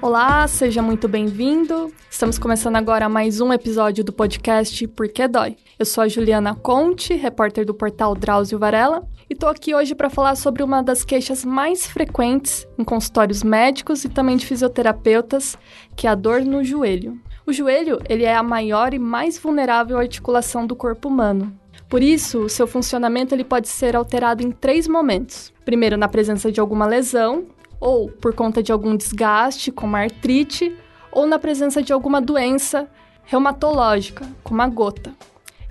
[0.00, 1.92] Olá, seja muito bem-vindo.
[2.08, 5.56] Estamos começando agora mais um episódio do podcast Por que Dói.
[5.76, 10.08] Eu sou a Juliana Conte, repórter do portal Drauzio Varela, e tô aqui hoje para
[10.08, 15.58] falar sobre uma das queixas mais frequentes em consultórios médicos e também de fisioterapeutas,
[15.96, 17.20] que é a dor no joelho.
[17.44, 21.52] O joelho, ele é a maior e mais vulnerável articulação do corpo humano.
[21.88, 25.52] Por isso, o seu funcionamento ele pode ser alterado em três momentos.
[25.64, 27.46] Primeiro, na presença de alguma lesão,
[27.80, 30.76] ou por conta de algum desgaste, como artrite,
[31.12, 32.88] ou na presença de alguma doença
[33.24, 35.12] reumatológica, como a gota.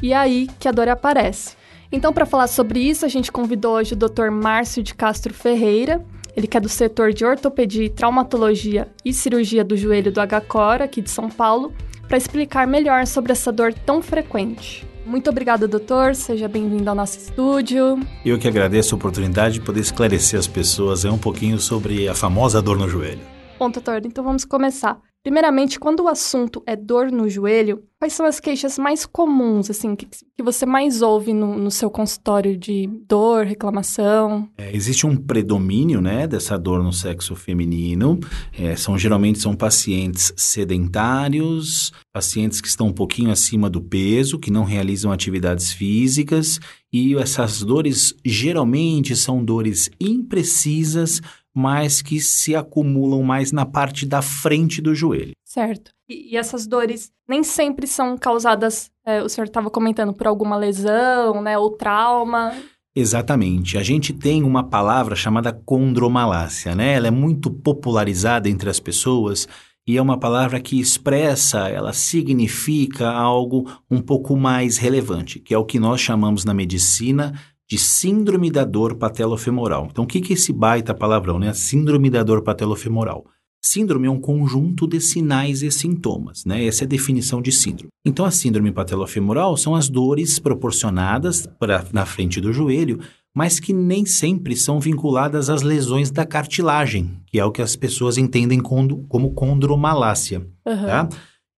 [0.01, 1.55] E é aí que a dor aparece.
[1.91, 4.29] Então, para falar sobre isso, a gente convidou hoje o Dr.
[4.29, 9.75] Márcio de Castro Ferreira, ele que é do setor de ortopedia, traumatologia e cirurgia do
[9.75, 11.73] joelho do HCOR, aqui de São Paulo,
[12.07, 14.85] para explicar melhor sobre essa dor tão frequente.
[15.07, 16.13] Muito obrigada, doutor.
[16.15, 17.97] Seja bem-vindo ao nosso estúdio.
[18.25, 22.61] Eu que agradeço a oportunidade de poder esclarecer as pessoas um pouquinho sobre a famosa
[22.61, 23.21] dor no joelho.
[23.57, 24.99] Bom, doutor, então vamos começar.
[25.23, 29.95] Primeiramente, quando o assunto é dor no joelho, quais são as queixas mais comuns, assim,
[29.95, 34.47] que, que você mais ouve no, no seu consultório de dor, reclamação?
[34.57, 38.19] É, existe um predomínio, né, dessa dor no sexo feminino.
[38.57, 44.51] É, são geralmente são pacientes sedentários, pacientes que estão um pouquinho acima do peso, que
[44.51, 46.59] não realizam atividades físicas
[46.93, 51.21] e essas dores geralmente são dores imprecisas
[51.59, 55.31] mas que se acumulam mais na parte da frente do joelho.
[55.43, 55.89] Certo.
[56.09, 61.41] E, essas dores nem sempre são causadas, é, o senhor estava comentando, por alguma lesão,
[61.41, 62.53] né, ou trauma.
[62.95, 63.77] Exatamente.
[63.77, 66.93] A gente tem uma palavra chamada condromalácia, né?
[66.93, 69.47] Ela é muito popularizada entre as pessoas
[69.87, 75.57] e é uma palavra que expressa, ela significa algo um pouco mais relevante, que é
[75.57, 77.39] o que nós chamamos na medicina
[77.69, 79.87] de síndrome da dor patelofemoral.
[79.89, 81.49] Então, o que, que é esse baita palavrão, né?
[81.49, 83.25] A síndrome da dor patelofemoral.
[83.67, 86.65] Síndrome é um conjunto de sinais e sintomas, né?
[86.65, 87.89] Essa é a definição de síndrome.
[88.05, 93.01] Então, a síndrome patelofemoral são as dores proporcionadas pra, na frente do joelho,
[93.35, 97.75] mas que nem sempre são vinculadas às lesões da cartilagem, que é o que as
[97.75, 100.85] pessoas entendem como, como condromalácia, uhum.
[100.85, 101.09] tá?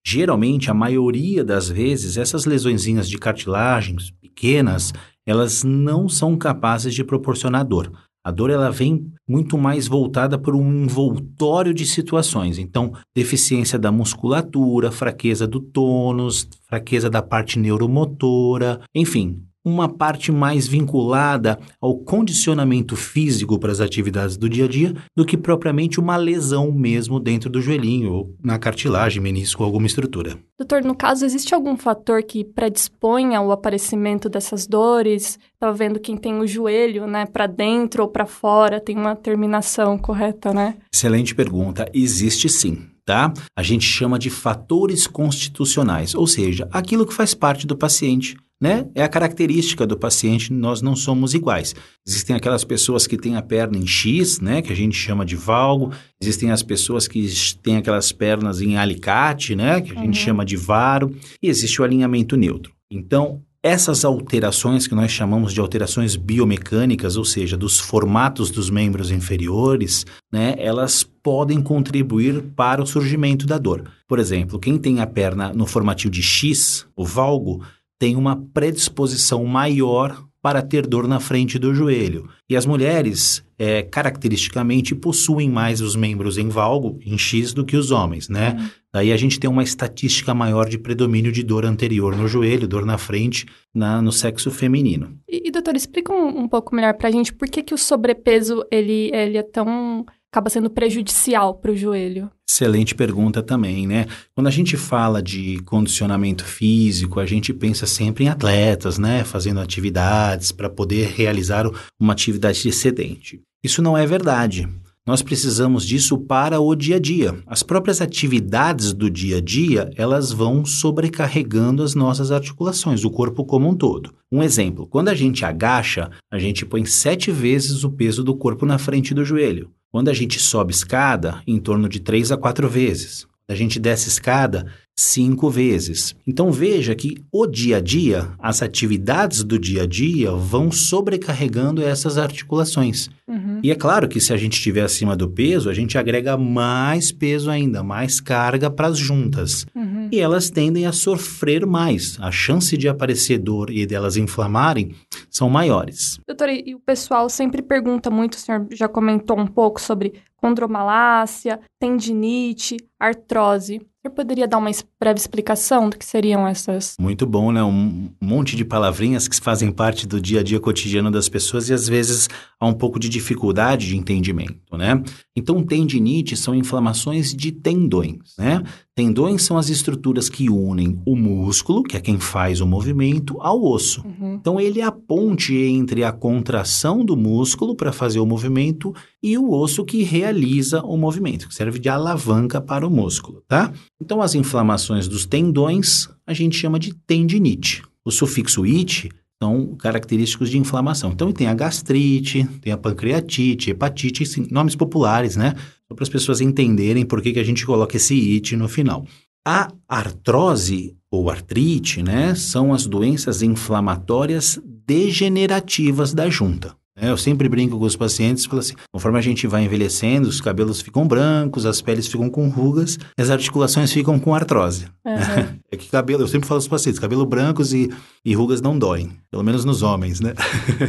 [0.04, 4.92] Geralmente, a maioria das vezes, essas lesõezinhas de cartilagens pequenas,
[5.28, 7.92] elas não são capazes de proporcionar dor.
[8.24, 12.58] A dor ela vem muito mais voltada por um envoltório de situações.
[12.58, 20.68] Então, deficiência da musculatura, fraqueza do tônus, fraqueza da parte neuromotora, enfim, uma parte mais
[20.68, 26.18] vinculada ao condicionamento físico para as atividades do dia a dia do que propriamente uma
[26.18, 30.38] lesão mesmo dentro do joelhinho ou na cartilagem, menisco ou alguma estrutura.
[30.58, 35.40] Doutor, no caso, existe algum fator que predispõe ao aparecimento dessas dores?
[35.54, 39.98] Estava vendo quem tem o joelho, né, para dentro ou para fora, tem uma terminação
[39.98, 40.76] correta, né?
[40.94, 41.90] Excelente pergunta.
[41.94, 42.88] Existe sim.
[43.06, 43.34] Tá?
[43.58, 48.88] A gente chama de fatores constitucionais, ou seja, aquilo que faz parte do paciente né?
[48.94, 51.74] É a característica do paciente, nós não somos iguais.
[52.06, 54.62] Existem aquelas pessoas que têm a perna em X, né?
[54.62, 55.94] Que a gente chama de valgo.
[56.22, 57.26] Existem as pessoas que
[57.62, 59.80] têm aquelas pernas em alicate, né?
[59.80, 60.26] Que a gente uhum.
[60.26, 61.16] chama de varo.
[61.42, 62.74] E existe o alinhamento neutro.
[62.92, 69.12] Então, essas alterações que nós chamamos de alterações biomecânicas, ou seja, dos formatos dos membros
[69.12, 73.84] inferiores, né, elas podem contribuir para o surgimento da dor.
[74.08, 77.62] Por exemplo, quem tem a perna no formatil de X, o valgo,
[78.00, 82.30] tem uma predisposição maior para ter dor na frente do joelho.
[82.50, 87.76] E as mulheres, é, caracteristicamente, possuem mais os membros em valgo, em X, do que
[87.76, 88.56] os homens, né?
[88.58, 88.70] Uhum.
[88.94, 92.86] Daí a gente tem uma estatística maior de predomínio de dor anterior no joelho, dor
[92.86, 93.46] na frente,
[93.76, 95.20] na, no sexo feminino.
[95.28, 97.78] E, e doutor, explica um, um pouco melhor para a gente por que, que o
[97.78, 102.30] sobrepeso ele, ele é tão acaba sendo prejudicial para o joelho?
[102.48, 104.06] Excelente pergunta também, né?
[104.36, 109.24] Quando a gente fala de condicionamento físico, a gente pensa sempre em atletas, né?
[109.24, 111.66] Fazendo atividades para poder realizar
[112.00, 113.42] uma atividade excedente.
[113.64, 114.68] Isso não é verdade.
[115.06, 117.36] Nós precisamos disso para o dia a dia.
[117.48, 123.44] As próprias atividades do dia a dia, elas vão sobrecarregando as nossas articulações, o corpo
[123.44, 124.14] como um todo.
[124.32, 128.68] Um exemplo, quando a gente agacha, a gente põe sete vezes o peso do corpo
[128.68, 129.72] na frente do joelho.
[129.92, 133.26] Quando a gente sobe escada, em torno de três a quatro vezes.
[133.48, 136.14] A gente desce escada cinco vezes.
[136.28, 141.82] Então veja que o dia a dia, as atividades do dia a dia vão sobrecarregando
[141.82, 143.10] essas articulações.
[143.26, 143.62] Uhum.
[143.64, 147.14] E é claro que se a gente estiver acima do peso, a gente agrega mais
[147.14, 149.66] peso ainda, mais carga para as juntas.
[149.74, 150.10] Uhum.
[150.12, 152.18] E elas tendem a sofrer mais.
[152.20, 154.94] A chance de aparecer dor e delas inflamarem
[155.30, 156.20] são maiores.
[156.28, 161.60] Doutora, e o pessoal sempre pergunta muito, o senhor já comentou um pouco sobre condromalácia,
[161.80, 163.82] tendinite, artrose.
[164.02, 166.96] Você poderia dar uma breve explicação do que seriam essas?
[166.98, 167.62] Muito bom, né?
[167.62, 171.74] Um monte de palavrinhas que fazem parte do dia a dia cotidiano das pessoas e
[171.74, 175.04] às vezes há um pouco de dificuldade de entendimento, né?
[175.36, 178.64] Então, tendinite são inflamações de tendões, né?
[179.00, 183.64] Tendões são as estruturas que unem o músculo, que é quem faz o movimento, ao
[183.64, 184.04] osso.
[184.06, 184.34] Uhum.
[184.34, 188.94] Então, ele é a ponte entre a contração do músculo para fazer o movimento
[189.24, 193.72] e o osso que realiza o movimento, que serve de alavanca para o músculo, tá?
[194.02, 197.82] Então, as inflamações dos tendões a gente chama de tendinite.
[198.04, 199.10] O sufixo it
[199.42, 201.12] são característicos de inflamação.
[201.14, 205.56] Então, tem a gastrite, tem a pancreatite, hepatite, nomes populares, né?
[205.96, 209.06] Para as pessoas entenderem por que, que a gente coloca esse it no final.
[209.46, 216.79] A artrose ou artrite, né, são as doenças inflamatórias degenerativas da junta.
[217.02, 220.42] É, eu sempre brinco com os pacientes, falo assim, conforme a gente vai envelhecendo, os
[220.42, 224.88] cabelos ficam brancos, as peles ficam com rugas, as articulações ficam com artrose.
[225.06, 225.60] Uhum.
[225.72, 227.92] É que cabelo, eu sempre falo aos pacientes, cabelo brancos e,
[228.26, 230.34] e rugas não doem, pelo menos nos homens, né?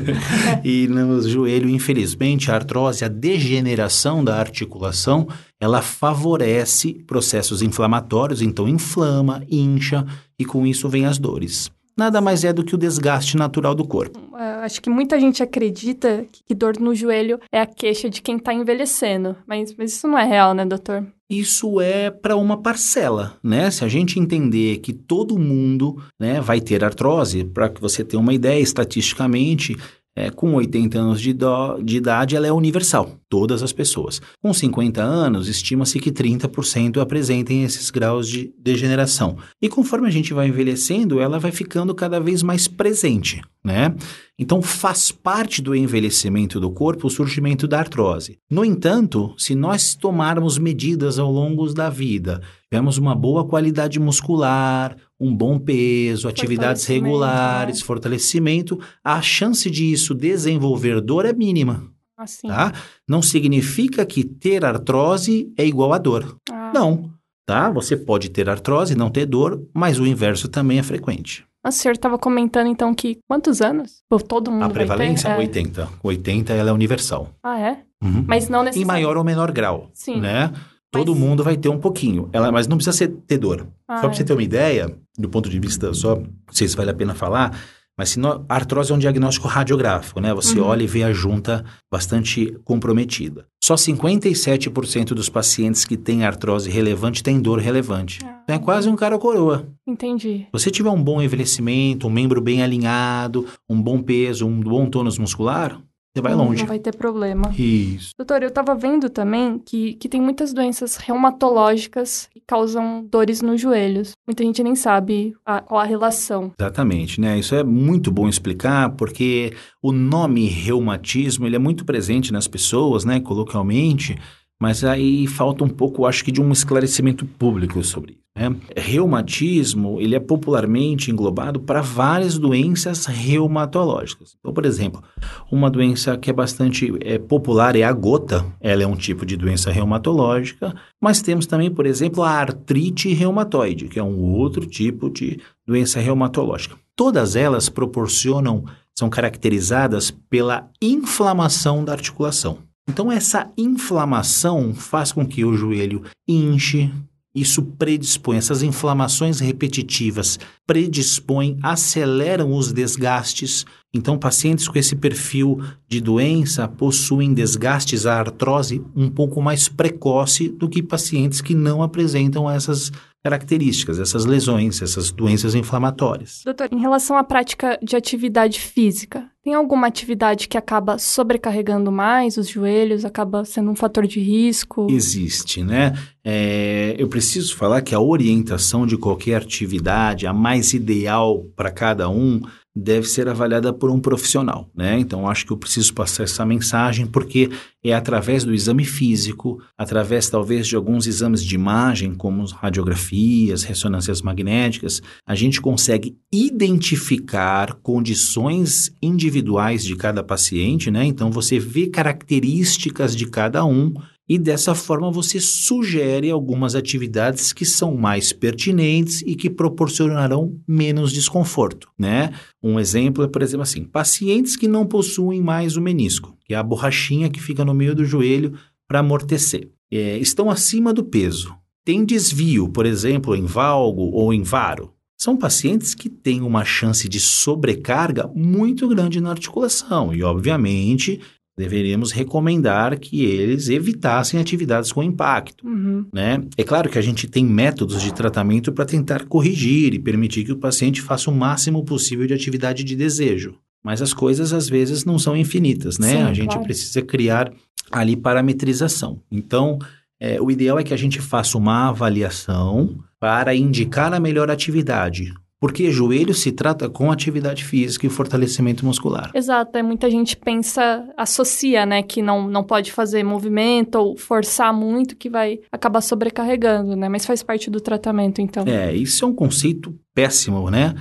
[0.65, 5.29] e no joelho, infelizmente, a artrose, a degeneração da articulação,
[5.61, 10.07] ela favorece processos inflamatórios, então inflama, incha,
[10.39, 13.87] e com isso vem as dores nada mais é do que o desgaste natural do
[13.87, 14.19] corpo.
[14.37, 18.39] É, acho que muita gente acredita que dor no joelho é a queixa de quem
[18.39, 21.07] está envelhecendo, mas, mas isso não é real, né, doutor?
[21.29, 23.71] Isso é para uma parcela, né?
[23.71, 28.21] Se a gente entender que todo mundo né, vai ter artrose, para que você tenha
[28.21, 29.77] uma ideia, estatisticamente,
[30.17, 31.37] é, com 80 anos de,
[31.85, 34.21] de, idade, ela é universal, todas as pessoas.
[34.43, 39.37] Com 50 anos, estima-se que 30% apresentem esses graus de degeneração.
[39.63, 43.95] E conforme a gente vai envelhecendo, ela vai ficando cada vez mais presente, né?
[44.39, 48.39] Então, faz parte do envelhecimento do corpo o surgimento da artrose.
[48.51, 52.41] No entanto, se nós tomarmos medidas ao longo da vida,
[52.71, 57.85] tivermos uma boa qualidade muscular, um bom peso, atividades regulares, né?
[57.85, 61.85] fortalecimento, a chance de isso desenvolver dor é mínima.
[62.17, 62.49] Assim.
[62.49, 62.73] Tá?
[63.09, 66.37] Não significa que ter artrose é igual a dor.
[66.51, 66.71] Ah.
[66.75, 67.11] Não.
[67.47, 67.71] Tá?
[67.71, 71.45] Você pode ter artrose e não ter dor, mas o inverso também é frequente.
[71.67, 74.03] O senhor estava comentando então que quantos anos?
[74.09, 74.65] Por todo mundo.
[74.65, 75.89] A prevalência é 80.
[76.03, 77.29] 80 ela é universal.
[77.43, 77.83] Ah, é?
[78.03, 78.25] Uhum.
[78.27, 78.79] Mas não necessariamente.
[78.79, 79.91] Em maior ou menor grau.
[79.93, 80.21] Sim.
[80.21, 80.51] Né?
[80.91, 81.21] Todo mas...
[81.21, 82.29] mundo vai ter um pouquinho.
[82.33, 83.67] Ela, mas não precisa ser, ter dor.
[83.87, 86.77] Ah, só para você ter uma ideia, do ponto de vista só, não sei se
[86.77, 87.59] vale a pena falar,
[88.01, 90.33] mas se no, a artrose é um diagnóstico radiográfico, né?
[90.33, 90.67] Você uhum.
[90.67, 93.47] olha e vê a junta bastante comprometida.
[93.63, 98.21] Só 57% dos pacientes que têm artrose relevante têm dor relevante.
[98.25, 98.41] Ah.
[98.43, 99.69] Então é quase um cara coroa.
[99.87, 100.47] Entendi.
[100.47, 104.87] Se você tiver um bom envelhecimento, um membro bem alinhado, um bom peso, um bom
[104.87, 105.79] tônus muscular,
[106.15, 106.63] você vai longe.
[106.63, 107.53] Não vai ter problema.
[107.57, 108.13] Isso.
[108.19, 113.61] Doutor, eu estava vendo também que, que tem muitas doenças reumatológicas que causam dores nos
[113.61, 114.13] joelhos.
[114.27, 116.53] Muita gente nem sabe a, qual a relação.
[116.59, 117.39] Exatamente, né?
[117.39, 123.05] Isso é muito bom explicar, porque o nome reumatismo, ele é muito presente nas pessoas,
[123.05, 124.17] né, coloquialmente,
[124.61, 128.21] mas aí falta um pouco, acho que, de um esclarecimento público sobre isso.
[128.37, 128.55] Né?
[128.77, 134.37] Reumatismo, ele é popularmente englobado para várias doenças reumatológicas.
[134.39, 135.03] Então, por exemplo,
[135.51, 138.45] uma doença que é bastante é, popular é a gota.
[138.61, 140.75] Ela é um tipo de doença reumatológica.
[141.01, 146.01] Mas temos também, por exemplo, a artrite reumatoide, que é um outro tipo de doença
[146.01, 146.77] reumatológica.
[146.95, 148.65] Todas elas proporcionam,
[148.97, 152.70] são caracterizadas pela inflamação da articulação.
[152.91, 156.93] Então, essa inflamação faz com que o joelho inche,
[157.33, 163.65] isso predispõe, essas inflamações repetitivas predispõem, aceleram os desgastes.
[163.95, 170.49] Então, pacientes com esse perfil de doença possuem desgastes, a artrose, um pouco mais precoce
[170.49, 172.91] do que pacientes que não apresentam essas
[173.23, 176.43] características, essas lesões, essas doenças inflamatórias.
[176.45, 182.37] Doutor, em relação à prática de atividade física, tem alguma atividade que acaba sobrecarregando mais
[182.37, 184.87] os joelhos, acaba sendo um fator de risco?
[184.91, 185.95] Existe, né?
[186.23, 192.11] É, eu preciso falar que a orientação de qualquer atividade, a mais ideal para cada
[192.11, 192.43] um,
[192.75, 194.99] deve ser avaliada por um profissional, né?
[194.99, 197.51] Então acho que eu preciso passar essa mensagem porque
[197.83, 204.23] é através do exame físico, através talvez de alguns exames de imagem, como radiografias, ressonâncias
[204.23, 211.05] magnéticas, a gente consegue identificar condições individuais de cada paciente, né?
[211.05, 213.95] Então você vê características de cada um
[214.31, 221.13] e dessa forma você sugere algumas atividades que são mais pertinentes e que proporcionarão menos
[221.13, 222.33] desconforto, né?
[222.63, 226.57] Um exemplo é, por exemplo, assim, pacientes que não possuem mais o menisco, que é
[226.57, 228.53] a borrachinha que fica no meio do joelho
[228.87, 229.69] para amortecer.
[229.91, 231.53] É, estão acima do peso.
[231.85, 234.93] Tem desvio, por exemplo, em valgo ou em varo.
[235.21, 241.21] São pacientes que têm uma chance de sobrecarga muito grande na articulação e, obviamente,
[241.61, 245.67] deveríamos recomendar que eles evitassem atividades com impacto.
[245.67, 246.07] Uhum.
[246.13, 246.43] Né?
[246.57, 250.53] É claro que a gente tem métodos de tratamento para tentar corrigir e permitir que
[250.53, 253.55] o paciente faça o máximo possível de atividade de desejo.
[253.85, 256.11] Mas as coisas às vezes não são infinitas, né?
[256.11, 256.65] Sim, a gente claro.
[256.65, 257.53] precisa criar
[257.91, 259.23] ali parametrização.
[259.31, 259.79] Então,
[260.19, 265.33] é, o ideal é que a gente faça uma avaliação para indicar a melhor atividade.
[265.61, 269.31] Porque joelho se trata com atividade física e fortalecimento muscular.
[269.35, 274.73] Exato, é, muita gente pensa, associa, né, que não, não pode fazer movimento ou forçar
[274.73, 278.65] muito que vai acabar sobrecarregando, né, mas faz parte do tratamento, então.
[278.67, 280.95] É, isso é um conceito péssimo, né?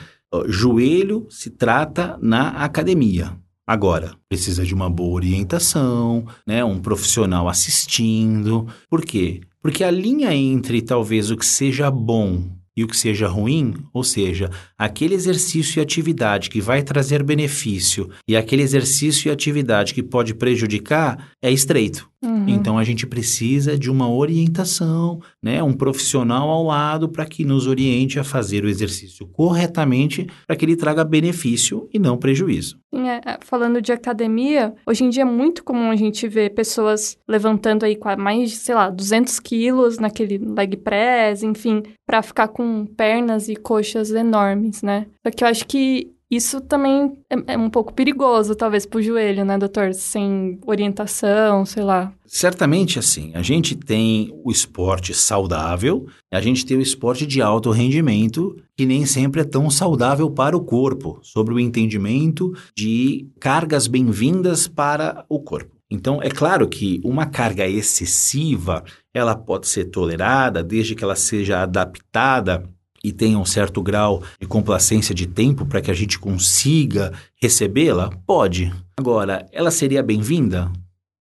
[0.48, 3.36] Joelho se trata na academia.
[3.66, 6.64] Agora, precisa de uma boa orientação, né?
[6.64, 8.68] Um profissional assistindo.
[8.90, 9.42] Por quê?
[9.62, 12.44] Porque a linha entre talvez o que seja bom
[12.76, 18.10] e o que seja ruim, ou seja, aquele exercício e atividade que vai trazer benefício
[18.28, 22.10] e aquele exercício e atividade que pode prejudicar, é estreito.
[22.22, 22.50] Uhum.
[22.50, 27.66] Então a gente precisa de uma orientação, né, um profissional ao lado para que nos
[27.66, 32.78] oriente a fazer o exercício corretamente, para que ele traga benefício e não prejuízo.
[32.94, 37.18] É, é, falando de academia, hoje em dia é muito comum a gente ver pessoas
[37.28, 43.48] levantando aí mais, sei lá, 200 quilos naquele leg press, enfim, para ficar com pernas
[43.48, 45.06] e coxas enormes, né?
[45.26, 49.44] Só que eu acho que isso também é, é um pouco perigoso, talvez, pro joelho,
[49.44, 49.94] né, doutor?
[49.94, 52.14] Sem orientação, sei lá.
[52.26, 57.72] Certamente assim, a gente tem o esporte saudável, a gente tem o esporte de alto
[57.72, 63.88] rendimento, que nem sempre é tão saudável para o corpo, sobre o entendimento de cargas
[63.88, 65.80] bem-vindas para o corpo.
[65.92, 71.64] Então, é claro que uma carga excessiva, ela pode ser tolerada desde que ela seja
[71.64, 72.64] adaptada
[73.04, 78.10] e tenha um certo grau de complacência de tempo para que a gente consiga recebê-la?
[78.26, 78.74] Pode.
[78.98, 80.72] Agora, ela seria bem-vinda?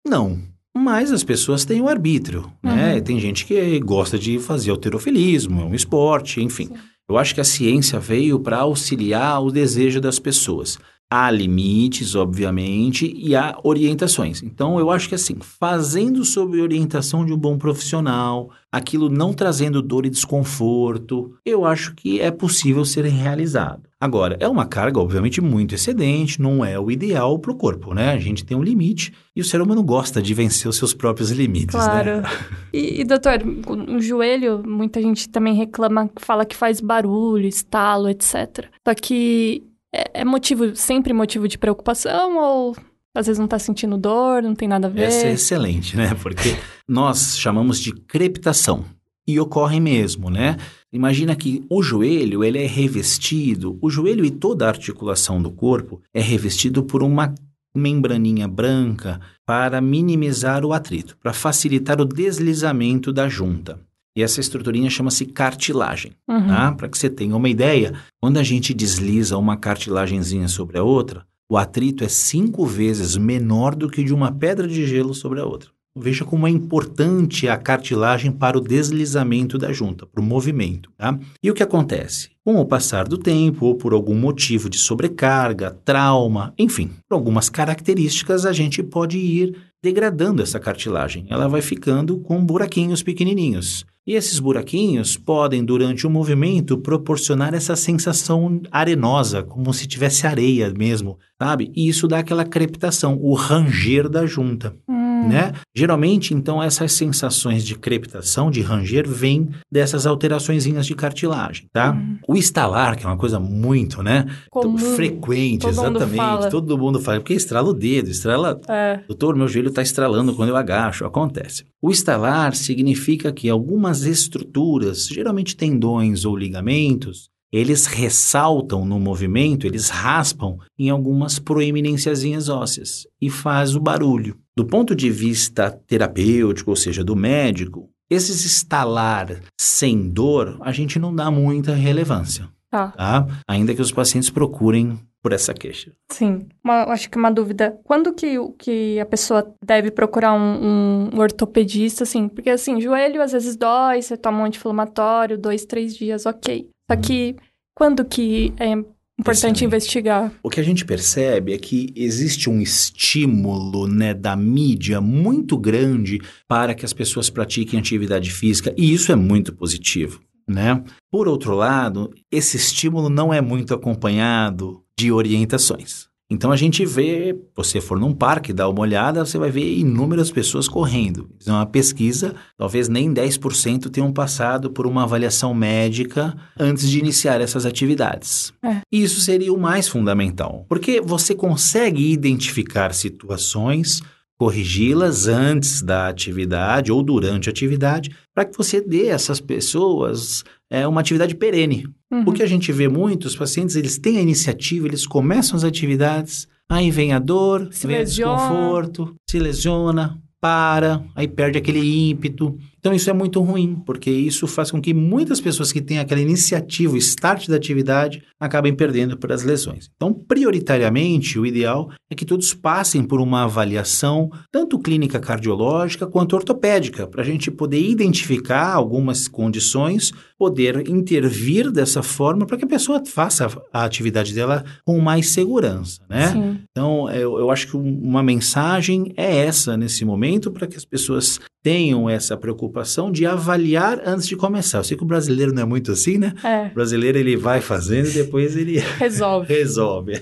[0.06, 0.38] Não.
[0.74, 2.94] Mas as pessoas têm o arbítrio, né?
[2.94, 3.00] Uhum.
[3.02, 6.68] Tem gente que gosta de fazer alterofilismo, é um esporte, enfim.
[6.68, 6.74] Sim.
[7.08, 10.78] Eu acho que a ciência veio para auxiliar o desejo das pessoas.
[11.14, 14.42] Há limites, obviamente, e há orientações.
[14.42, 19.82] Então, eu acho que assim, fazendo sob orientação de um bom profissional, aquilo não trazendo
[19.82, 23.82] dor e desconforto, eu acho que é possível ser realizado.
[24.00, 28.12] Agora, é uma carga, obviamente, muito excedente, não é o ideal para o corpo, né?
[28.12, 31.30] A gente tem um limite e o ser humano gosta de vencer os seus próprios
[31.30, 32.22] limites, Claro.
[32.22, 32.30] né?
[32.72, 38.64] E, e, doutor, o joelho, muita gente também reclama, fala que faz barulho, estalo, etc.
[38.82, 39.62] Só que
[39.94, 42.76] é, é motivo, sempre motivo de preocupação ou
[43.14, 45.02] às vezes não tá sentindo dor, não tem nada a ver?
[45.02, 46.14] Essa é excelente, né?
[46.22, 46.56] Porque
[46.88, 48.84] nós chamamos de crepitação.
[49.24, 50.56] E ocorre mesmo, né?
[50.92, 56.02] Imagina que o joelho, ele é revestido, o joelho e toda a articulação do corpo
[56.12, 57.32] é revestido por uma
[57.74, 63.78] membraninha branca para minimizar o atrito, para facilitar o deslizamento da junta.
[64.16, 66.46] E essa estruturinha chama-se cartilagem, Uhum.
[66.46, 66.72] tá?
[66.72, 71.24] Para que você tenha uma ideia, quando a gente desliza uma cartilagenzinha sobre a outra,
[71.50, 75.44] o atrito é cinco vezes menor do que de uma pedra de gelo sobre a
[75.46, 75.70] outra.
[75.94, 80.90] Veja como é importante a cartilagem para o deslizamento da junta, para o movimento.
[80.96, 81.18] Tá?
[81.42, 82.30] E o que acontece?
[82.42, 87.50] Com o passar do tempo, ou por algum motivo de sobrecarga, trauma, enfim, por algumas
[87.50, 91.26] características, a gente pode ir degradando essa cartilagem.
[91.28, 93.84] Ela vai ficando com buraquinhos pequenininhos.
[94.04, 100.72] E esses buraquinhos podem, durante o movimento, proporcionar essa sensação arenosa, como se tivesse areia
[100.76, 101.70] mesmo, sabe?
[101.76, 105.52] E isso dá aquela crepitação, o ranger da junta Hum, né?
[105.74, 111.92] Geralmente, então, essas sensações de crepitação, de ranger, vêm dessas alteraçõezinhas de cartilagem, tá?
[111.92, 112.18] Uhum.
[112.28, 114.26] O estalar, que é uma coisa muito, né?
[114.50, 114.78] Comum.
[114.78, 116.16] frequente, Todo mundo exatamente.
[116.16, 116.50] fala.
[116.50, 119.00] Todo mundo fala, porque estrala o dedo, estrala É.
[119.06, 121.04] Doutor, meu joelho está estralando quando eu agacho.
[121.04, 121.64] Acontece.
[121.80, 129.90] O estalar significa que algumas estruturas, geralmente tendões ou ligamentos, eles ressaltam no movimento, eles
[129.90, 134.36] raspam em algumas proeminênciazinhas ósseas e faz o barulho.
[134.56, 140.98] Do ponto de vista terapêutico, ou seja, do médico, esses estalar sem dor, a gente
[140.98, 143.26] não dá muita relevância, Tá, tá?
[143.48, 145.92] Ainda que os pacientes procurem por essa queixa.
[146.10, 146.46] sim.
[146.64, 147.78] Uma- acho que uma dúvida.
[147.84, 152.28] Quando que, que a pessoa deve procurar um, um ortopedista, assim?
[152.28, 156.68] Porque, assim, joelho às vezes dói, você toma um anti-inflamatório, dois, três dias, ok.
[156.92, 157.36] Só que
[157.74, 158.76] quando que é
[159.18, 160.32] Importante investigar.
[160.42, 166.18] O que a gente percebe é que existe um estímulo né, da mídia muito grande
[166.48, 170.20] para que as pessoas pratiquem atividade física, e isso é muito positivo.
[170.48, 170.82] Né?
[171.08, 176.08] Por outro lado, esse estímulo não é muito acompanhado de orientações.
[176.32, 180.30] Então a gente vê, você for num parque, dá uma olhada, você vai ver inúmeras
[180.30, 181.28] pessoas correndo.
[181.38, 187.42] Fizeram uma pesquisa, talvez nem 10% tenham passado por uma avaliação médica antes de iniciar
[187.42, 188.50] essas atividades.
[188.64, 188.80] É.
[188.90, 194.00] E isso seria o mais fundamental, porque você consegue identificar situações,
[194.38, 200.44] corrigi-las antes da atividade ou durante a atividade, para que você dê a essas pessoas
[200.72, 201.86] é, uma atividade perene.
[202.10, 202.24] Uhum.
[202.26, 205.64] O que a gente vê muito, os pacientes, eles têm a iniciativa, eles começam as
[205.64, 208.32] atividades, aí vem a dor, Se vem lesiona.
[208.32, 212.58] o desconforto, se lesiona, para, aí perde aquele ímpeto.
[212.82, 216.20] Então isso é muito ruim, porque isso faz com que muitas pessoas que têm aquela
[216.20, 219.88] iniciativa, o start da atividade, acabem perdendo por as lesões.
[219.94, 226.34] Então, prioritariamente, o ideal é que todos passem por uma avaliação, tanto clínica cardiológica quanto
[226.34, 232.68] ortopédica, para a gente poder identificar algumas condições, poder intervir dessa forma para que a
[232.68, 236.32] pessoa faça a atividade dela com mais segurança, né?
[236.32, 236.58] Sim.
[236.72, 240.84] Então, eu, eu acho que um- uma mensagem é essa nesse momento para que as
[240.84, 242.71] pessoas tenham essa preocupação
[243.12, 244.78] de avaliar antes de começar.
[244.78, 246.32] Eu sei que o brasileiro não é muito assim, né?
[246.42, 249.46] É, O brasileiro ele vai fazendo e depois ele resolve.
[249.52, 250.12] resolve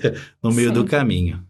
[0.43, 0.73] no meio Sim.
[0.73, 1.43] do caminho.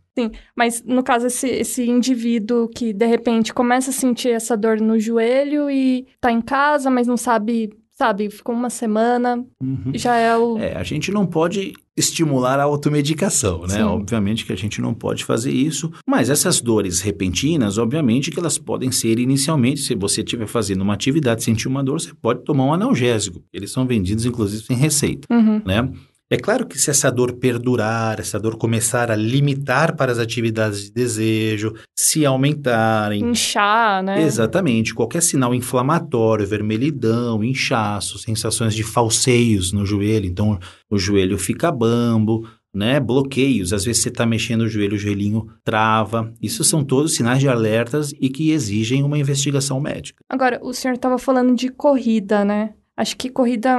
[0.56, 5.00] Mas, no caso, esse, esse indivíduo que, de repente, começa a sentir essa dor no
[5.00, 7.70] joelho e tá em casa, mas não sabe,
[8.02, 9.92] sabe, ficou uma semana, Uhum.
[9.94, 10.58] já é o...
[10.58, 13.76] É, a gente não pode estimular a automedicação, né?
[13.76, 13.82] Sim.
[13.84, 18.58] Obviamente que a gente não pode fazer isso, mas essas dores repentinas, obviamente que elas
[18.58, 22.64] podem ser inicialmente, se você estiver fazendo uma atividade, sentir uma dor, você pode tomar
[22.66, 23.44] um analgésico.
[23.54, 25.62] Eles são vendidos, inclusive, sem receita, Uhum.
[25.64, 25.88] né?
[26.32, 30.86] É claro que se essa dor perdurar, essa dor começar a limitar para as atividades
[30.86, 34.22] de desejo, se aumentarem, Inchar, né?
[34.22, 34.96] Exatamente.
[34.96, 40.58] Qualquer sinal inflamatório, vermelhidão, inchaço, sensações de falseios no joelho, então
[40.90, 42.98] o joelho fica bambo, né?
[43.02, 43.74] Bloqueios.
[43.74, 46.34] Às vezes você está mexendo o joelho, o joelhinho trava.
[46.42, 50.24] Isso são todos sinais de alertas e que exigem uma investigação médica.
[50.30, 52.74] Agora, o senhor estava falando de corrida, né?
[52.96, 53.78] Acho que corrida,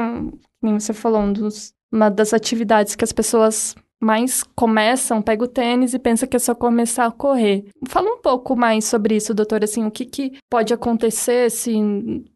[0.63, 5.95] você falou, um dos, uma das atividades que as pessoas mais começam, pega o tênis
[5.95, 7.67] e pensa que é só começar a correr.
[7.89, 11.73] Fala um pouco mais sobre isso, doutor, assim, o que, que pode acontecer se,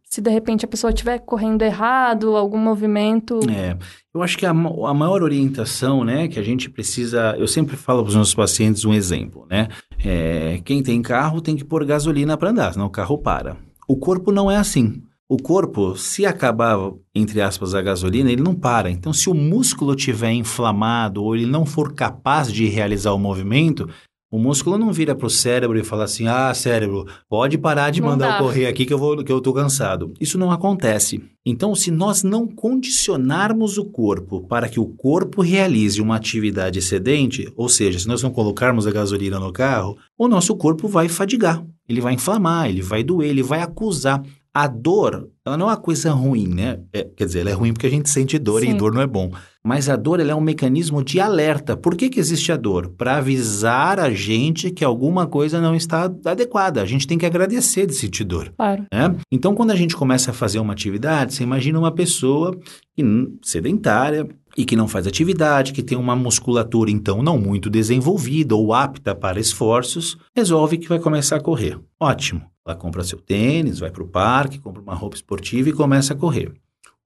[0.05, 3.41] se de repente a pessoa estiver correndo errado, algum movimento...
[3.51, 3.77] É,
[4.15, 8.03] eu acho que a, a maior orientação, né, que a gente precisa, eu sempre falo
[8.03, 9.67] para os meus pacientes um exemplo, né,
[10.05, 13.57] é, quem tem carro tem que pôr gasolina para andar, senão o carro para.
[13.89, 15.03] O corpo não é assim.
[15.29, 16.79] O corpo, se acabar,
[17.13, 18.89] entre aspas, a gasolina, ele não para.
[18.91, 23.89] Então, se o músculo estiver inflamado ou ele não for capaz de realizar o movimento,
[24.31, 28.01] o músculo não vira para o cérebro e fala assim: ah, cérebro, pode parar de
[28.01, 28.39] Não mandar dá.
[28.39, 30.13] eu correr aqui que eu, vou, que eu tô cansado.
[30.21, 31.21] Isso não acontece.
[31.45, 37.53] Então, se nós não condicionarmos o corpo para que o corpo realize uma atividade excedente,
[37.57, 41.65] ou seja, se nós não colocarmos a gasolina no carro, o nosso corpo vai fadigar,
[41.89, 44.23] ele vai inflamar, ele vai doer, ele vai acusar.
[44.59, 46.81] A dor, ela não é uma coisa ruim, né?
[46.91, 48.77] É, quer dizer, ela é ruim porque a gente sente dor e Sim.
[48.79, 49.31] dor não é bom.
[49.63, 51.77] Mas a dor ela é um mecanismo de alerta.
[51.77, 52.89] Por que, que existe a dor?
[52.97, 56.81] Para avisar a gente que alguma coisa não está adequada.
[56.81, 58.51] A gente tem que agradecer de sentir dor.
[58.57, 58.87] Claro.
[58.91, 59.15] né?
[59.31, 62.59] Então, quando a gente começa a fazer uma atividade, você imagina uma pessoa
[62.97, 63.05] que,
[63.43, 68.73] sedentária e que não faz atividade, que tem uma musculatura, então, não muito desenvolvida ou
[68.73, 71.79] apta para esforços, resolve que vai começar a correr.
[72.01, 72.56] Ótimo.
[72.67, 76.17] Ela compra seu tênis, vai para o parque, compra uma roupa esportiva e começa a
[76.17, 76.53] correr.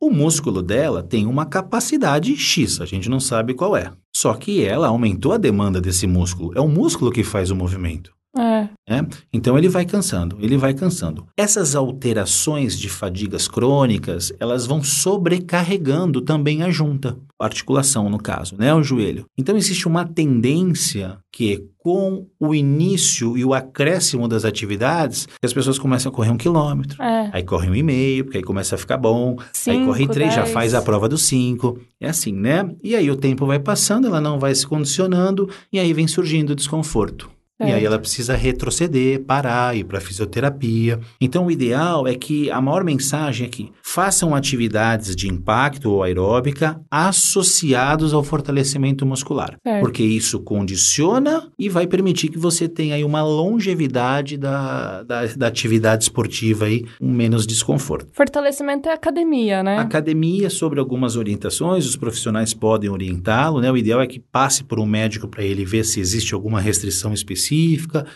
[0.01, 3.93] O músculo dela tem uma capacidade X, a gente não sabe qual é.
[4.17, 6.53] Só que ela aumentou a demanda desse músculo.
[6.57, 8.11] É o músculo que faz o movimento.
[8.39, 8.69] É.
[8.89, 9.07] né?
[9.33, 11.27] Então ele vai cansando, ele vai cansando.
[11.37, 18.57] Essas alterações de fadigas crônicas, elas vão sobrecarregando também a junta, a articulação no caso,
[18.59, 19.25] né, o joelho.
[19.39, 25.79] Então existe uma tendência que com o início e o acréscimo das atividades, as pessoas
[25.79, 27.31] começam a correr um quilômetro, É.
[27.33, 30.35] aí corre um e meio, porque aí começa a ficar bom, aí Cinco, corre três,
[30.35, 30.53] já dez.
[30.53, 32.71] faz a prova dos cinco, é assim, né?
[32.85, 36.51] E aí o tempo vai passando, ela não vai se condicionando, e aí vem surgindo
[36.51, 37.31] o desconforto.
[37.61, 40.99] E aí ela precisa retroceder, parar, ir para fisioterapia.
[41.21, 46.03] Então o ideal é que a maior mensagem é que façam atividades de impacto ou
[46.03, 49.57] aeróbica associados ao fortalecimento muscular.
[49.63, 49.81] Certo.
[49.81, 55.47] Porque isso condiciona e vai permitir que você tenha aí uma longevidade da, da, da
[55.47, 58.09] atividade esportiva aí, com menos desconforto.
[58.13, 59.79] Fortalecimento é academia, né?
[59.79, 63.71] Academia, sobre algumas orientações, os profissionais podem orientá-lo, né?
[63.71, 67.13] O ideal é que passe por um médico para ele ver se existe alguma restrição
[67.13, 67.50] específica,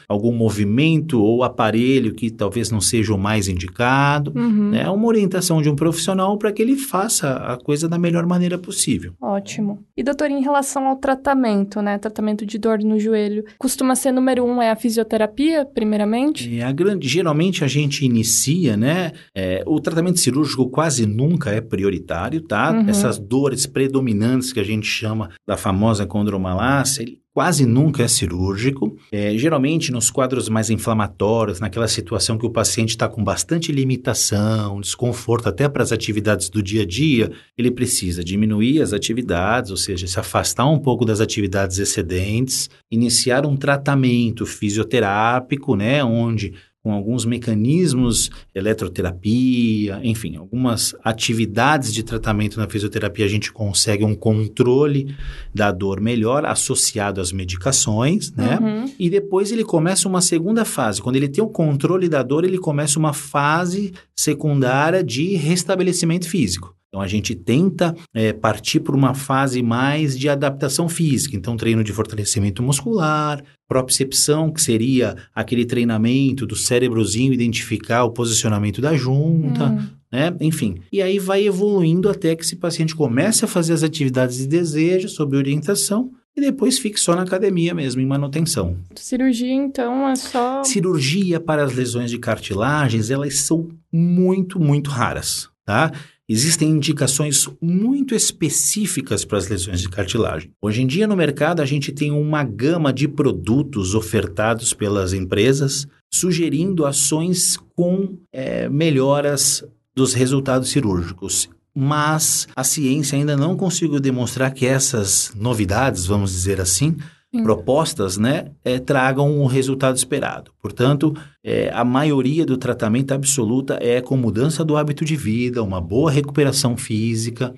[0.09, 4.33] algum movimento ou aparelho que talvez não seja o mais indicado.
[4.35, 4.75] Uhum.
[4.75, 8.59] É uma orientação de um profissional para que ele faça a coisa da melhor maneira
[8.59, 9.13] possível.
[9.21, 9.85] Ótimo.
[9.97, 11.99] E, doutor, em relação ao tratamento, né?
[11.99, 16.49] Tratamento de dor no joelho, costuma ser número um é a fisioterapia, primeiramente?
[16.49, 19.13] E a grande, geralmente a gente inicia, né?
[19.35, 22.73] é, o tratamento cirúrgico quase nunca é prioritário, tá?
[22.73, 22.89] Uhum.
[22.89, 28.97] Essas dores predominantes que a gente chama da famosa condromalácia, ele quase nunca é cirúrgico.
[29.11, 34.81] É, geralmente nos quadros mais inflamatórios, naquela situação que o paciente está com bastante limitação,
[34.81, 39.77] desconforto até para as atividades do dia a dia, ele precisa diminuir as atividades, ou
[39.77, 46.93] seja, se afastar um pouco das atividades excedentes, iniciar um tratamento fisioterápico, né, onde com
[46.93, 55.17] alguns mecanismos, eletroterapia, enfim, algumas atividades de tratamento na fisioterapia, a gente consegue um controle
[55.55, 58.59] da dor melhor associado às medicações, né?
[58.61, 58.93] Uhum.
[58.99, 61.01] E depois ele começa uma segunda fase.
[61.01, 66.74] Quando ele tem o controle da dor, ele começa uma fase secundária de restabelecimento físico.
[66.95, 71.37] Então a gente tenta é, partir para uma fase mais de adaptação física.
[71.37, 78.81] Então, treino de fortalecimento muscular, propriocepção, que seria aquele treinamento do cérebrozinho identificar o posicionamento
[78.81, 79.71] da junta.
[79.71, 79.89] Hum.
[80.13, 80.37] Né?
[80.41, 84.47] Enfim, e aí vai evoluindo até que esse paciente comece a fazer as atividades de
[84.47, 88.77] desejo sob orientação e depois fique só na academia mesmo, em manutenção.
[88.95, 90.63] Cirurgia, então, é só.
[90.63, 95.91] Cirurgia para as lesões de cartilagens, elas são muito, muito raras, tá?
[96.27, 100.51] Existem indicações muito específicas para as lesões de cartilagem.
[100.61, 105.87] Hoje em dia, no mercado, a gente tem uma gama de produtos ofertados pelas empresas,
[106.11, 109.63] sugerindo ações com é, melhoras
[109.95, 111.51] dos resultados cirúrgicos.
[111.75, 116.97] Mas a ciência ainda não conseguiu demonstrar que essas novidades, vamos dizer assim,
[117.35, 117.43] Sim.
[117.43, 120.53] propostas, né, é, tragam o resultado esperado.
[120.63, 125.81] Portanto, é, a maioria do tratamento absoluta é com mudança do hábito de vida, uma
[125.81, 127.53] boa recuperação física,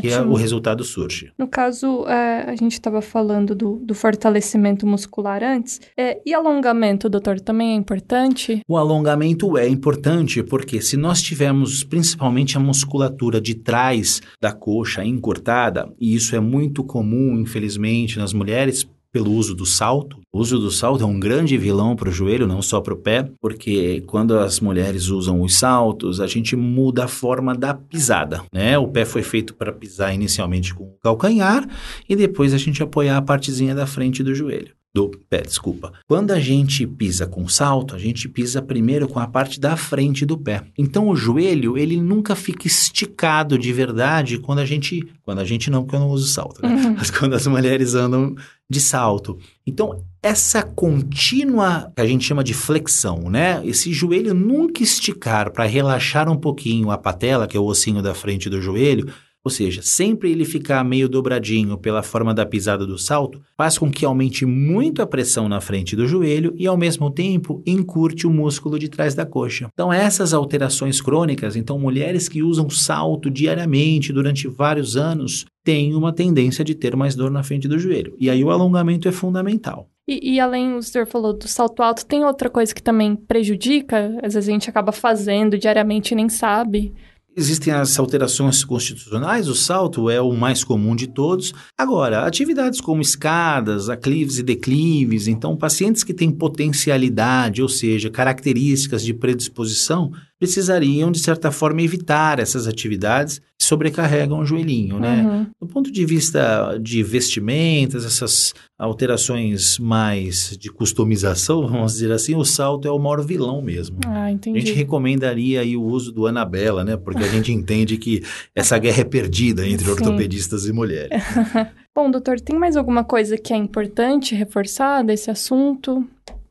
[0.00, 0.32] que é, Ótimo.
[0.32, 1.32] o resultado surge.
[1.36, 5.80] No caso, é, a gente estava falando do, do fortalecimento muscular antes.
[5.96, 8.60] É, e alongamento, doutor, também é importante?
[8.68, 15.04] O alongamento é importante porque se nós tivermos principalmente a musculatura de trás da coxa
[15.04, 20.18] encurtada, e isso é muito comum, infelizmente, nas mulheres, pelo uso do salto.
[20.32, 22.98] O uso do salto é um grande vilão para o joelho, não só para o
[22.98, 28.42] pé, porque quando as mulheres usam os saltos, a gente muda a forma da pisada,
[28.52, 28.78] né?
[28.78, 31.68] O pé foi feito para pisar inicialmente com o calcanhar
[32.08, 34.74] e depois a gente apoiar a partezinha da frente do joelho.
[34.94, 35.90] Do pé, desculpa.
[36.06, 40.26] Quando a gente pisa com salto, a gente pisa primeiro com a parte da frente
[40.26, 40.64] do pé.
[40.76, 45.02] Então o joelho, ele nunca fica esticado de verdade quando a gente.
[45.22, 46.68] Quando a gente não, porque eu não uso salto, né?
[46.68, 46.94] Uhum.
[46.98, 48.34] Mas quando as mulheres andam
[48.68, 49.38] de salto.
[49.66, 53.60] Então, essa contínua, que a gente chama de flexão, né?
[53.64, 58.14] Esse joelho nunca esticar para relaxar um pouquinho a patela, que é o ossinho da
[58.14, 59.12] frente do joelho,
[59.44, 63.90] ou seja, sempre ele ficar meio dobradinho pela forma da pisada do salto, faz com
[63.90, 68.30] que aumente muito a pressão na frente do joelho e, ao mesmo tempo, encurte o
[68.30, 69.68] músculo de trás da coxa.
[69.72, 76.12] Então, essas alterações crônicas, então, mulheres que usam salto diariamente durante vários anos, têm uma
[76.12, 78.14] tendência de ter mais dor na frente do joelho.
[78.18, 79.88] E aí o alongamento é fundamental.
[80.06, 84.18] E, e além, o senhor falou do salto alto, tem outra coisa que também prejudica?
[84.22, 86.92] Às vezes a gente acaba fazendo diariamente e nem sabe.
[87.34, 91.54] Existem as alterações constitucionais, o salto é o mais comum de todos.
[91.78, 99.02] Agora, atividades como escadas, aclives e declives, então pacientes que têm potencialidade, ou seja, características
[99.02, 105.22] de predisposição, precisariam, de certa forma, evitar essas atividades sobrecarregam o joelhinho, né?
[105.22, 105.46] Uhum.
[105.60, 112.44] Do ponto de vista de vestimentas, essas alterações mais de customização, vamos dizer assim, o
[112.44, 113.98] salto é o maior vilão mesmo.
[114.06, 114.60] Ah, A entendi.
[114.60, 116.96] gente recomendaria aí o uso do Anabela, né?
[116.96, 118.22] Porque a gente entende que
[118.54, 119.92] essa guerra é perdida entre Sim.
[119.92, 121.22] ortopedistas e mulheres.
[121.94, 126.06] Bom, doutor, tem mais alguma coisa que é importante reforçar desse assunto?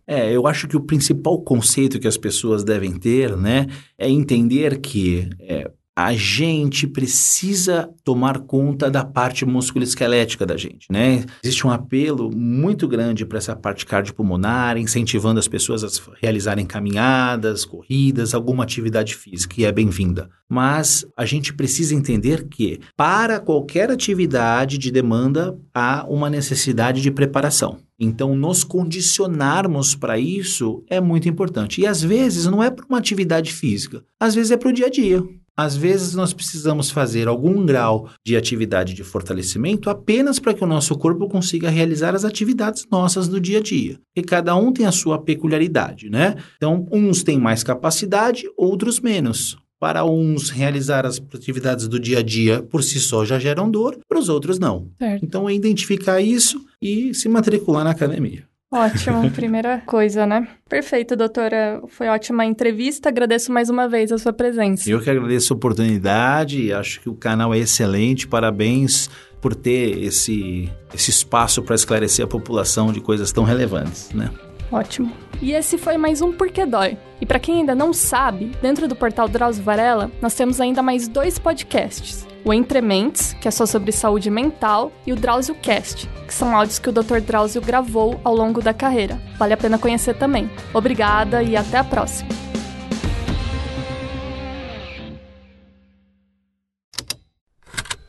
[0.07, 4.79] É, eu acho que o principal conceito que as pessoas devem ter, né, é entender
[4.79, 11.25] que é, a gente precisa tomar conta da parte musculoesquelética da gente, né?
[11.43, 15.89] Existe um apelo muito grande para essa parte cardiopulmonar, incentivando as pessoas a
[16.21, 20.29] realizarem caminhadas, corridas, alguma atividade física, e é bem-vinda.
[20.47, 27.11] Mas a gente precisa entender que, para qualquer atividade de demanda, há uma necessidade de
[27.11, 27.79] preparação.
[27.99, 31.81] Então, nos condicionarmos para isso é muito importante.
[31.81, 34.87] E às vezes não é para uma atividade física, às vezes é para o dia
[34.87, 35.23] a dia.
[35.55, 40.67] Às vezes nós precisamos fazer algum grau de atividade de fortalecimento apenas para que o
[40.67, 43.99] nosso corpo consiga realizar as atividades nossas do dia a dia.
[44.15, 46.35] E cada um tem a sua peculiaridade, né?
[46.55, 49.57] Então, uns têm mais capacidade, outros menos.
[49.79, 53.97] Para uns, realizar as atividades do dia a dia por si só já geram dor,
[54.07, 54.89] para os outros não.
[54.99, 55.25] Certo.
[55.25, 58.50] Então, é identificar isso e se matricular na academia.
[58.71, 60.47] Ótimo, primeira coisa, né?
[60.69, 61.81] Perfeito, doutora.
[61.89, 63.09] Foi ótima a entrevista.
[63.09, 64.89] Agradeço mais uma vez a sua presença.
[64.89, 66.71] Eu que agradeço a oportunidade.
[66.71, 68.27] Acho que o canal é excelente.
[68.27, 69.09] Parabéns
[69.41, 74.31] por ter esse, esse espaço para esclarecer a população de coisas tão relevantes, né?
[74.71, 75.11] Ótimo.
[75.41, 76.97] E esse foi mais um Porquê Dói.
[77.19, 81.09] E para quem ainda não sabe, dentro do portal Drauzio Varela, nós temos ainda mais
[81.09, 86.07] dois podcasts o Entre Mentes, que é só sobre saúde mental, e o Drauzio Cast,
[86.27, 87.19] que são áudios que o Dr.
[87.19, 89.21] Drauzio gravou ao longo da carreira.
[89.37, 90.49] Vale a pena conhecer também.
[90.73, 92.29] Obrigada e até a próxima.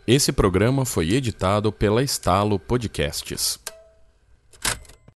[0.06, 3.61] Esse programa foi editado pela Estalo Podcasts.